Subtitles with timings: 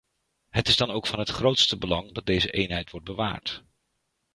[0.49, 3.63] Het is dan ook van het grootste belang dat deze eenheid wordt bewaard.